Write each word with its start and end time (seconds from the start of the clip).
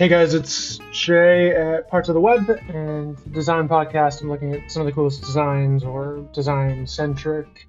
Hey 0.00 0.08
guys, 0.08 0.32
it's 0.32 0.78
Jay 0.92 1.50
at 1.50 1.90
Parts 1.90 2.08
of 2.08 2.14
the 2.14 2.22
Web 2.22 2.48
and 2.48 3.18
Design 3.34 3.68
Podcast. 3.68 4.22
I'm 4.22 4.30
looking 4.30 4.54
at 4.54 4.72
some 4.72 4.80
of 4.80 4.86
the 4.86 4.92
coolest 4.92 5.20
designs 5.20 5.84
or 5.84 6.26
design 6.32 6.86
centric 6.86 7.68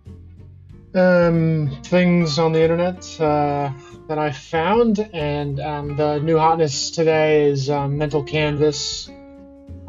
um, 0.96 1.78
things 1.84 2.40
on 2.40 2.54
the 2.54 2.62
internet 2.62 3.00
uh, 3.20 3.74
that 4.08 4.18
I 4.18 4.32
found. 4.32 5.00
And 5.12 5.60
um, 5.60 5.98
the 5.98 6.20
new 6.20 6.38
hotness 6.38 6.92
today 6.92 7.50
is 7.50 7.70
um, 7.70 7.98
Mental 7.98 8.24
Canvas. 8.24 9.10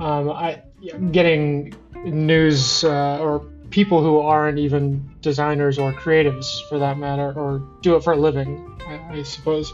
Um, 0.01 0.29
I, 0.29 0.63
am 0.93 1.13
getting 1.13 1.77
news 1.95 2.83
uh, 2.83 3.19
or 3.21 3.39
people 3.71 4.03
who 4.03 4.19
aren't 4.19 4.59
even 4.59 5.15
designers 5.21 5.79
or 5.79 5.93
creatives 5.93 6.69
for 6.69 6.81
that 6.81 6.99
matter, 6.99 7.33
or 7.39 7.63
do 7.83 7.95
it 7.95 8.03
for 8.03 8.15
a 8.15 8.17
living, 8.17 8.77
I, 8.85 9.19
I 9.19 9.23
suppose, 9.23 9.73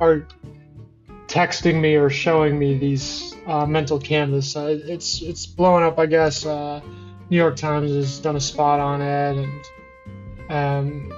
are 0.00 0.26
texting 1.36 1.78
me 1.78 1.96
or 1.96 2.08
showing 2.08 2.58
me 2.58 2.78
these 2.78 3.34
uh, 3.46 3.66
mental 3.66 3.98
canvas. 3.98 4.56
Uh, 4.56 4.80
it's 4.86 5.20
it's 5.20 5.44
blowing 5.44 5.84
up, 5.84 5.98
I 5.98 6.06
guess. 6.06 6.46
Uh, 6.46 6.80
New 7.28 7.36
York 7.36 7.56
Times 7.56 7.90
has 7.90 8.18
done 8.20 8.36
a 8.36 8.40
spot 8.40 8.80
on 8.80 9.02
it, 9.02 9.46
and 10.48 10.50
um, 10.50 11.12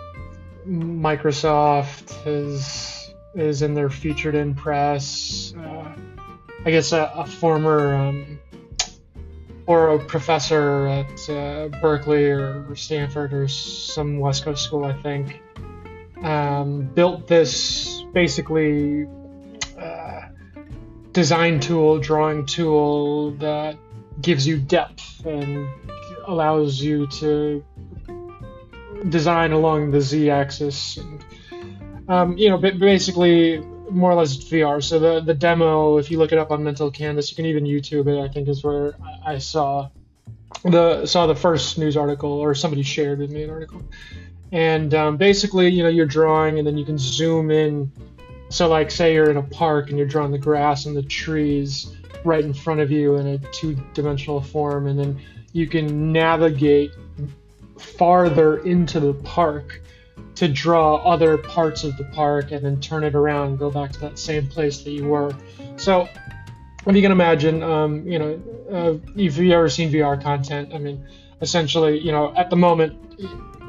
Microsoft 0.67 2.27
is 2.27 3.15
is 3.37 3.63
in 3.63 3.75
their 3.75 3.89
featured 3.89 4.35
in 4.35 4.57
press. 4.57 5.55
Uh, 5.57 5.95
I 6.65 6.71
guess 6.73 6.91
a, 6.91 7.13
a 7.15 7.25
former 7.25 7.95
um, 7.95 8.41
or 9.67 9.91
a 9.91 10.05
professor 10.05 10.89
at 10.89 11.31
uh, 11.31 11.69
Berkeley 11.81 12.25
or 12.25 12.75
Stanford 12.75 13.33
or 13.33 13.47
some 13.47 14.19
West 14.19 14.43
Coast 14.43 14.65
school, 14.65 14.85
I 14.85 14.95
think, 15.01 15.41
um, 16.25 16.91
built 16.93 17.29
this 17.29 18.03
basically 18.13 19.07
design 21.19 21.59
tool, 21.59 21.99
drawing 21.99 22.47
tool 22.47 23.33
that 23.33 23.77
gives 24.23 24.47
you 24.47 24.57
depth 24.57 25.27
and 25.27 25.69
allows 26.29 26.81
you 26.81 27.09
to 27.09 27.65
design 29.09 29.51
along 29.51 29.91
the 29.91 30.01
z-axis. 30.01 30.97
And, 30.97 31.25
um, 32.09 32.39
you 32.39 32.49
know, 32.49 32.57
basically 32.59 33.59
more 33.91 34.13
or 34.13 34.15
less 34.15 34.37
VR. 34.37 34.81
So 34.81 35.01
the 35.01 35.21
the 35.21 35.35
demo, 35.35 35.99
if 35.99 36.09
you 36.09 36.19
look 36.19 36.31
it 36.31 36.39
up 36.39 36.53
on 36.53 36.63
Mental 36.63 36.89
Canvas, 36.89 37.33
you 37.33 37.35
can 37.35 37.47
even 37.47 37.65
YouTube 37.65 38.07
it. 38.07 38.23
I 38.23 38.33
think 38.33 38.47
is 38.47 38.63
where 38.63 38.95
I 39.27 39.39
saw 39.39 39.89
the 40.63 41.05
saw 41.05 41.27
the 41.27 41.35
first 41.35 41.79
news 41.79 41.97
article 41.97 42.31
or 42.31 42.55
somebody 42.55 42.85
shared 42.85 43.19
with 43.19 43.33
me 43.33 43.43
an 43.43 43.51
article. 43.51 43.83
And 44.53 44.95
um, 44.95 45.17
basically, 45.17 45.69
you 45.69 45.83
know, 45.83 45.89
you're 45.89 46.07
drawing, 46.07 46.59
and 46.59 46.67
then 46.67 46.79
you 46.79 46.85
can 46.85 46.97
zoom 46.97 47.51
in 47.51 47.91
so, 48.51 48.69
like, 48.69 48.91
say 48.91 49.15
you're 49.15 49.31
in 49.31 49.37
a 49.37 49.43
park 49.43 49.91
and 49.91 49.99
you're 49.99 50.07
drawing 50.07 50.33
the 50.33 50.39
grass 50.39 50.87
and 50.87 50.97
the 50.97 51.03
trees 51.03 51.95
right 52.25 52.45
in 52.45 52.55
front 52.55 52.81
of 52.81 52.91
you 52.91 53.17
in 53.17 53.27
a 53.27 53.39
two 53.53 53.77
dimensional 53.95 54.41
form, 54.41 54.87
and 54.87 54.99
then 54.99 55.21
you 55.53 55.67
can 55.67 56.13
navigate 56.13 56.93
farther 57.79 58.59
into 58.59 59.01
the 59.01 59.15
park 59.15 59.81
to 60.35 60.49
draw 60.49 60.97
other 60.97 61.37
parts 61.37 61.85
of 61.85 61.97
the 61.97 62.05
park 62.05 62.53
and 62.53 62.65
then 62.65 62.81
turn 62.81 63.05
it 63.05 63.15
around 63.15 63.49
and 63.49 63.59
go 63.59 63.71
back 63.71 63.93
to 63.93 64.01
that 64.01 64.19
same 64.19 64.47
place 64.47 64.83
that 64.83 64.91
you 64.91 65.05
were. 65.05 65.35
So, 65.77 66.09
if 66.87 66.97
you 66.97 67.03
can 67.03 67.13
imagine, 67.13 67.63
um, 67.63 68.07
you 68.07 68.19
know, 68.19 68.43
uh, 68.71 68.95
if 69.15 69.37
you've 69.37 69.53
ever 69.53 69.69
seen 69.69 69.93
VR 69.93 70.21
content, 70.23 70.73
I 70.73 70.79
mean, 70.79 71.05
essentially, 71.43 71.99
you 71.99 72.13
know, 72.13 72.35
at 72.35 72.49
the 72.49 72.57
moment, 72.57 72.97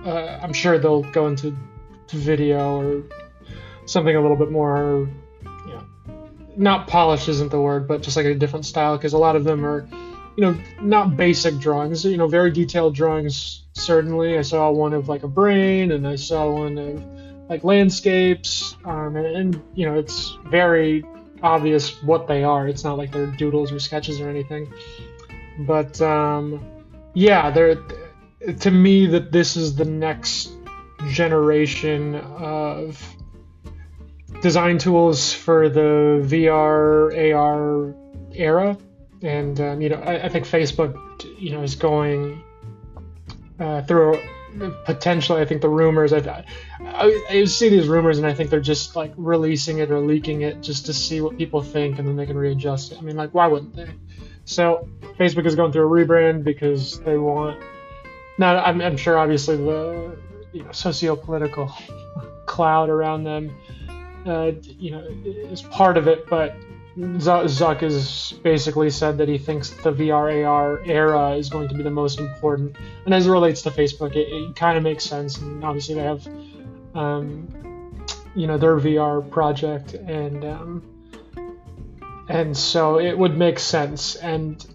uh, 0.06 0.40
I'm 0.42 0.54
sure 0.54 0.80
they'll 0.80 1.04
go 1.12 1.28
into 1.28 1.56
video 2.12 2.82
or 2.82 3.04
something 3.90 4.16
a 4.16 4.22
little 4.22 4.38
bit 4.38 4.52
more, 4.52 5.10
you 5.66 5.74
know, 5.74 5.84
not 6.56 6.88
polished 6.88 7.28
isn't 7.28 7.52
the 7.52 7.60
word, 7.60 7.88
but 7.88 8.02
just 8.02 8.16
like 8.16 8.26
a 8.26 8.36
different 8.36 8.66
style 8.66 8.98
because 8.98 9.14
a 9.14 9.18
lot 9.18 9.36
of 9.36 9.44
them 9.44 9.66
are, 9.66 9.88
you 10.36 10.44
know, 10.44 10.58
not 10.82 11.18
basic 11.18 11.58
drawings. 11.58 12.06
You 12.06 12.18
know, 12.18 12.28
very 12.28 12.52
detailed 12.52 12.96
drawings. 12.96 13.64
Certainly, 13.74 14.38
I 14.38 14.42
saw 14.42 14.70
one 14.72 14.94
of 14.94 15.10
like 15.10 15.24
a 15.24 15.28
brain, 15.28 15.92
and 15.92 16.08
I 16.08 16.16
saw 16.16 16.52
one 16.52 16.78
of 16.78 17.04
like 17.50 17.64
landscapes, 17.64 18.76
um, 18.86 19.16
and, 19.16 19.26
and 19.26 19.62
you 19.74 19.86
know, 19.86 19.98
it's 19.98 20.38
very 20.46 21.04
obvious 21.42 22.04
what 22.04 22.28
they 22.28 22.44
are. 22.44 22.68
It's 22.68 22.84
not 22.84 22.98
like 22.98 23.12
they're 23.12 23.28
doodles 23.28 23.72
or 23.72 23.80
sketches 23.80 24.20
or 24.22 24.30
anything. 24.30 24.72
But 25.60 26.00
um, 26.02 26.62
yeah, 27.14 27.50
they're 27.50 27.76
to 28.60 28.72
me 28.72 29.08
that 29.08 29.32
this 29.32 29.58
is 29.58 29.76
the 29.76 29.86
next 29.86 30.52
generation 31.08 32.16
of 32.16 33.02
design 34.42 34.78
tools 34.78 35.34
for 35.34 35.70
the 35.70 36.22
VR 36.26 37.34
AR 37.34 37.96
era, 38.34 38.78
and 39.22 39.60
um, 39.60 39.82
you 39.82 39.90
know 39.90 39.98
I, 39.98 40.26
I, 40.26 40.30
think 40.30 40.46
Facebook 40.46 40.96
you 41.40 41.52
know 41.52 41.62
is 41.62 41.76
going 41.76 42.44
uh, 43.60 43.82
through 43.84 44.20
potentially 44.86 45.42
I 45.42 45.46
think 45.46 45.62
the 45.62 45.70
rumors 45.70 46.14
I, 46.14 46.46
I, 46.80 47.26
I 47.30 47.46
see 47.46 47.70
these 47.70 47.88
rumors 47.88 48.18
and 48.18 48.26
I 48.26 48.34
think 48.34 48.50
they're 48.50 48.60
just 48.60 48.96
like 48.96 49.14
releasing 49.16 49.80
it 49.80 49.92
or 49.92 50.00
leaking 50.00 50.42
it 50.42 50.62
just 50.62 50.86
to 50.88 50.94
see 50.94 51.22
what 51.22 51.38
people 51.38 51.62
think 51.62 52.00
and 52.00 52.08
then 52.08 52.16
they 52.16 52.26
can 52.26 52.38
readjust 52.38 52.92
it. 52.92 52.98
I 52.98 53.02
mean 53.02 53.16
like 53.16 53.34
why 53.34 53.48
wouldn't 53.48 53.76
they? 53.76 53.90
So 54.46 54.88
Facebook 55.18 55.46
is 55.46 55.56
going 55.56 55.72
through 55.72 55.86
a 55.86 56.06
rebrand 56.06 56.44
because 56.44 57.00
they 57.02 57.18
want. 57.18 57.62
Now 58.38 58.64
I'm, 58.64 58.82
I'm 58.82 58.98
sure 58.98 59.20
obviously 59.20 59.58
the 59.58 60.18
you 60.52 60.64
know 60.64 60.72
socio-political 60.72 61.72
cloud 62.46 62.90
around 62.90 63.24
them 63.24 63.56
uh, 64.26 64.52
you 64.64 64.92
know, 64.92 65.06
is 65.26 65.62
part 65.62 65.98
of 65.98 66.08
it, 66.08 66.28
but 66.30 66.56
Zuck 66.98 67.82
has 67.82 68.34
basically 68.44 68.90
said 68.90 69.18
that 69.20 69.30
he 69.30 69.38
thinks 69.38 69.70
the 69.70 69.94
VR 69.94 70.46
AR 70.46 70.82
era 70.86 71.32
is 71.32 71.50
going 71.50 71.70
to 71.70 71.76
be 71.76 71.84
the 71.84 71.92
most 71.92 72.20
important. 72.20 72.76
And 73.06 73.14
as 73.14 73.28
it 73.28 73.32
relates 73.32 73.62
to 73.64 73.70
Facebook, 73.70 74.16
it, 74.16 74.28
it 74.28 74.56
kind 74.56 74.78
of 74.78 74.84
makes 74.84 75.06
sense. 75.06 75.38
And 75.38 75.64
obviously, 75.64 75.96
they 75.96 76.04
have, 76.04 76.28
um, 76.96 78.06
you 78.36 78.48
know, 78.48 78.58
their 78.58 78.78
VR 78.78 79.28
project, 79.30 79.94
and 79.94 80.44
um, 80.44 80.84
and 82.28 82.56
so 82.56 83.00
it 83.00 83.18
would 83.18 83.38
make 83.38 83.60
sense. 83.60 84.16
And 84.16 84.66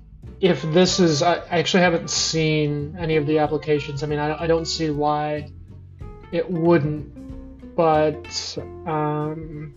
if 0.41 0.62
this 0.62 1.00
is, 1.00 1.22
I 1.22 1.37
actually 1.50 1.83
haven't 1.83 2.10
seen 2.10 2.97
any 2.99 3.16
of 3.16 3.27
the 3.27 3.38
applications. 3.38 4.03
I 4.03 4.06
mean, 4.06 4.19
I, 4.19 4.44
I 4.44 4.47
don't 4.47 4.66
see 4.66 4.91
why 4.91 5.50
it 6.33 6.50
wouldn't 6.50 7.23
but 7.76 8.58
um, 8.86 9.74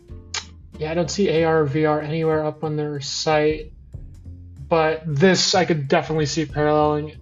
yeah, 0.78 0.92
I 0.92 0.94
don't 0.94 1.10
see 1.10 1.44
AR 1.44 1.64
or 1.64 1.68
VR 1.68 2.04
anywhere 2.04 2.46
up 2.46 2.64
on 2.64 2.76
their 2.76 3.00
site. 3.02 3.72
But 4.70 5.04
this 5.06 5.56
I 5.56 5.66
could 5.66 5.88
definitely 5.88 6.26
see 6.26 6.46
paralleling. 6.46 7.16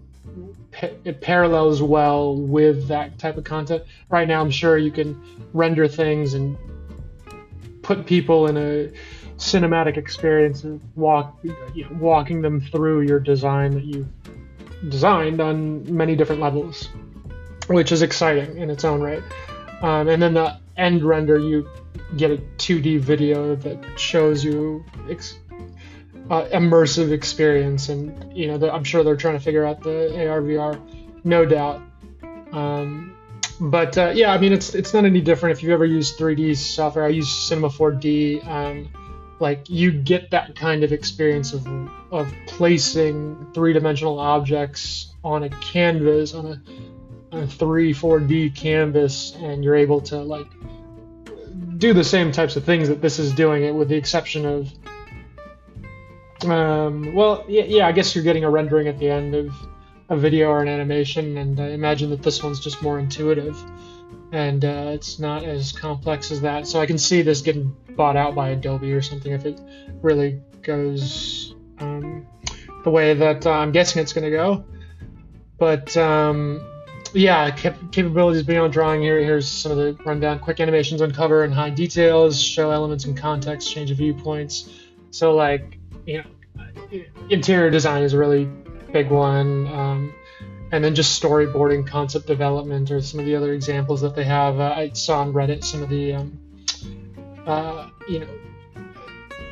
It 1.06 1.22
parallels 1.22 1.82
well 1.82 2.36
with 2.36 2.90
that 2.90 3.18
type 3.18 3.38
of 3.38 3.44
content. 3.44 3.84
Right 4.10 4.28
now, 4.28 4.42
I'm 4.42 4.52
sure 4.52 4.78
you 4.78 4.92
can 4.92 5.22
render 5.54 5.88
things 5.88 6.34
and 6.34 6.58
put 7.82 8.06
people 8.06 8.48
in 8.48 8.58
a 8.58 8.92
cinematic 9.38 9.96
experience 9.96 10.64
of 10.64 10.82
walk, 10.98 11.38
you 11.44 11.84
know, 11.84 11.90
walking 11.98 12.42
them 12.42 12.60
through 12.60 13.02
your 13.02 13.20
design 13.20 13.72
that 13.76 13.86
you've 13.86 14.08
designed 14.90 15.40
on 15.40 15.96
many 15.96 16.16
different 16.16 16.42
levels, 16.42 16.90
which 17.68 17.92
is 17.92 18.02
exciting 18.02 18.58
in 18.58 18.70
its 18.70 18.84
own 18.84 19.02
right. 19.02 19.24
Um, 19.82 20.10
and 20.10 20.22
then 20.22 20.34
the 20.34 20.58
end 20.78 21.04
render, 21.04 21.38
you 21.38 21.70
get 22.18 22.32
a 22.32 22.38
2D 22.58 23.00
video 23.00 23.56
that 23.56 24.00
shows 24.00 24.44
you 24.44 24.84
ex- 25.10 25.38
uh, 26.30 26.46
immersive 26.46 27.12
experience, 27.12 27.90
and 27.90 28.36
you 28.36 28.48
know 28.48 28.70
I'm 28.70 28.84
sure 28.84 29.04
they're 29.04 29.16
trying 29.16 29.38
to 29.38 29.44
figure 29.44 29.66
out 29.66 29.84
the 29.84 30.28
AR 30.28 30.42
VR, 30.42 30.80
no 31.24 31.46
doubt. 31.46 31.82
Um, 32.52 33.16
but 33.60 33.98
uh, 33.98 34.12
yeah, 34.16 34.34
I 34.34 34.38
mean 34.38 34.54
it's 34.54 34.74
it's 34.76 34.94
not 34.94 35.06
any 35.06 35.22
different 35.22 35.58
if 35.58 35.64
you've 35.64 35.72
ever 35.72 35.86
used 35.86 36.18
3D 36.18 36.58
software. 36.58 37.06
I 37.06 37.10
use 37.10 37.32
Cinema 37.32 37.70
4D. 37.70 38.46
Um, 38.48 38.90
like 39.40 39.70
you 39.70 39.92
get 39.92 40.32
that 40.32 40.56
kind 40.56 40.84
of 40.84 40.92
experience 40.92 41.54
of 41.54 41.68
of 42.12 42.34
placing 42.48 43.52
three-dimensional 43.54 44.20
objects 44.20 45.14
on 45.24 45.44
a 45.44 45.50
canvas 45.50 46.34
on 46.34 46.46
a 46.46 46.62
three, 47.48 47.94
four 47.94 48.20
D 48.20 48.50
canvas, 48.50 49.36
and 49.42 49.64
you're 49.64 49.76
able 49.76 50.02
to 50.02 50.18
like 50.18 50.48
do 51.78 51.94
the 51.94 52.04
same 52.04 52.32
types 52.32 52.56
of 52.56 52.64
things 52.64 52.88
that 52.88 53.02
this 53.02 53.20
is 53.20 53.34
doing 53.34 53.64
it, 53.64 53.74
with 53.74 53.90
the 53.90 53.96
exception 53.96 54.46
of, 54.46 54.72
um, 56.50 57.14
well, 57.14 57.44
yeah, 57.48 57.64
yeah, 57.64 57.88
I 57.88 57.92
guess 57.92 58.16
you're 58.16 58.24
getting 58.24 58.44
a 58.44 58.50
rendering 58.50 58.88
at 58.88 58.98
the 58.98 59.10
end 59.10 59.36
of 59.36 59.54
a 60.10 60.16
video 60.16 60.50
or 60.50 60.62
an 60.62 60.68
animation, 60.68 61.38
and 61.38 61.60
I 61.60 61.70
imagine 61.70 62.10
that 62.12 62.22
this 62.24 62.42
one's 62.44 62.60
just 62.60 62.82
more 62.82 63.00
intuitive, 63.00 63.58
and 64.32 64.64
uh, 64.64 64.92
it's 64.94 65.20
not 65.20 65.44
as 65.44 65.72
complex 65.72 66.32
as 66.32 66.42
that. 66.42 66.68
So 66.68 66.80
I 66.80 66.86
can 66.86 66.98
see 66.98 67.22
this 67.22 67.42
getting 67.42 67.76
bought 67.96 68.16
out 68.16 68.36
by 68.36 68.50
Adobe 68.50 68.94
or 68.94 69.02
something 69.02 69.32
if 69.32 69.46
it 69.46 69.60
really 70.02 70.42
goes 70.62 71.56
um, 71.80 72.26
the 72.84 72.90
way 72.90 73.14
that 73.14 73.46
uh, 73.46 73.52
I'm 73.52 73.72
guessing 73.72 74.02
it's 74.02 74.14
going 74.14 74.26
to 74.26 74.32
go. 74.32 74.64
But 75.58 75.96
um, 75.98 76.62
yeah, 77.16 77.50
cap- 77.52 77.80
capabilities 77.92 78.44
beyond 78.44 78.74
drawing 78.74 79.02
here. 79.02 79.20
Here's 79.20 79.48
some 79.48 79.72
of 79.72 79.78
the 79.78 80.04
rundown. 80.04 80.40
Quick 80.40 80.60
animations 80.60 81.02
uncover 81.02 81.44
and 81.44 81.54
hide 81.54 81.76
details, 81.76 82.42
show 82.42 82.72
elements 82.72 83.06
in 83.06 83.16
context, 83.16 83.72
change 83.72 83.90
of 83.92 83.98
viewpoints, 83.98 84.70
So 85.12 85.34
like 85.34 85.80
you 86.06 86.24
know, 86.24 87.02
interior 87.30 87.70
design 87.70 88.04
is 88.04 88.14
a 88.14 88.18
really 88.18 88.46
big 88.92 89.10
one. 89.10 89.68
Um, 89.68 90.14
and 90.72 90.84
then 90.84 90.94
just 90.94 91.22
storyboarding, 91.22 91.88
concept 91.88 92.28
development, 92.28 92.92
or 92.92 93.02
some 93.02 93.20
of 93.20 93.26
the 93.26 93.36
other 93.36 93.54
examples 93.54 94.02
that 94.02 94.16
they 94.16 94.24
have. 94.24 94.60
Uh, 94.60 94.74
I 94.76 94.92
saw 94.94 95.22
on 95.22 95.32
Reddit 95.32 95.64
some 95.64 95.82
of 95.82 95.90
the, 95.90 96.14
um, 96.14 96.40
uh, 97.46 97.90
you 98.10 98.20
know, 98.20 98.28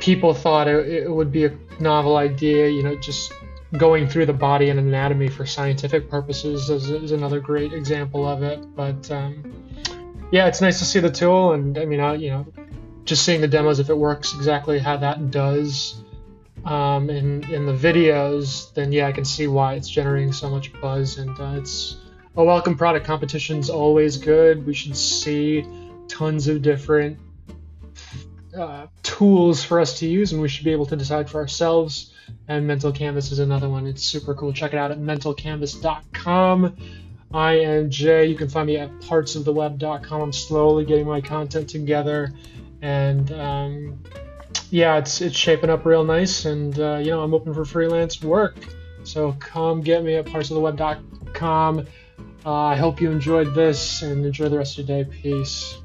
people 0.00 0.34
thought 0.34 0.68
it, 0.68 0.86
it, 0.86 1.10
would 1.10 1.32
be 1.32 1.46
a 1.46 1.58
novel 1.80 2.16
idea, 2.16 2.68
you 2.68 2.82
know, 2.82 2.94
just 2.96 3.32
going 3.76 4.08
through 4.08 4.26
the 4.26 4.32
body 4.32 4.70
and 4.70 4.78
anatomy 4.78 5.28
for 5.28 5.44
scientific 5.46 6.08
purposes 6.08 6.70
is, 6.70 6.90
is 6.90 7.12
another 7.12 7.40
great 7.40 7.72
example 7.72 8.26
of 8.26 8.42
it. 8.42 8.60
But 8.74 9.10
um, 9.10 9.52
yeah, 10.30 10.46
it's 10.46 10.60
nice 10.60 10.78
to 10.78 10.84
see 10.84 11.00
the 11.00 11.10
tool, 11.10 11.52
and 11.52 11.76
I 11.78 11.84
mean, 11.84 12.00
I, 12.00 12.14
you 12.14 12.30
know, 12.30 12.46
just 13.04 13.24
seeing 13.24 13.40
the 13.40 13.48
demos 13.48 13.80
if 13.80 13.90
it 13.90 13.96
works 13.96 14.34
exactly 14.34 14.78
how 14.78 14.96
that 14.98 15.30
does 15.30 16.02
um, 16.64 17.10
in 17.10 17.44
in 17.52 17.66
the 17.66 17.74
videos, 17.74 18.72
then 18.74 18.92
yeah, 18.92 19.06
I 19.06 19.12
can 19.12 19.24
see 19.24 19.46
why 19.46 19.74
it's 19.74 19.88
generating 19.88 20.32
so 20.32 20.48
much 20.48 20.72
buzz, 20.80 21.18
and 21.18 21.38
uh, 21.38 21.54
it's 21.58 21.96
a 22.36 22.44
welcome 22.44 22.76
product. 22.76 23.06
Competition's 23.06 23.70
always 23.70 24.16
good. 24.16 24.66
We 24.66 24.74
should 24.74 24.96
see 24.96 25.66
tons 26.08 26.48
of 26.48 26.62
different 26.62 27.18
uh, 28.56 28.86
tools 29.18 29.62
for 29.62 29.80
us 29.80 29.98
to 30.00 30.06
use, 30.06 30.32
and 30.32 30.42
we 30.42 30.48
should 30.48 30.64
be 30.64 30.72
able 30.72 30.86
to 30.86 30.96
decide 30.96 31.30
for 31.30 31.40
ourselves. 31.40 32.12
And 32.48 32.66
Mental 32.66 32.90
Canvas 32.90 33.30
is 33.30 33.38
another 33.38 33.68
one. 33.68 33.86
It's 33.86 34.02
super 34.02 34.34
cool. 34.34 34.52
Check 34.52 34.72
it 34.72 34.78
out 34.78 34.90
at 34.90 34.98
mentalcanvas.com. 34.98 36.76
I 37.32 37.52
am 37.52 37.90
Jay. 37.90 38.26
You 38.26 38.34
can 38.34 38.48
find 38.48 38.66
me 38.66 38.76
at 38.76 38.90
partsoftheweb.com. 39.00 40.20
I'm 40.20 40.32
slowly 40.32 40.84
getting 40.84 41.06
my 41.06 41.20
content 41.20 41.68
together, 41.68 42.32
and 42.82 43.30
um, 43.32 44.02
yeah, 44.70 44.98
it's 44.98 45.20
it's 45.20 45.36
shaping 45.36 45.70
up 45.70 45.84
real 45.84 46.04
nice, 46.04 46.44
and 46.44 46.78
uh, 46.78 46.96
you 46.96 47.10
know 47.10 47.22
I'm 47.22 47.34
open 47.34 47.54
for 47.54 47.64
freelance 47.64 48.22
work. 48.22 48.56
So 49.04 49.32
come 49.38 49.80
get 49.80 50.02
me 50.02 50.14
at 50.14 50.26
partsoftheweb.com. 50.26 51.86
Uh, 52.46 52.52
I 52.52 52.76
hope 52.76 53.00
you 53.00 53.10
enjoyed 53.10 53.54
this 53.54 54.02
and 54.02 54.24
enjoy 54.24 54.48
the 54.48 54.58
rest 54.58 54.78
of 54.78 54.88
your 54.88 55.04
day. 55.04 55.10
Peace. 55.10 55.78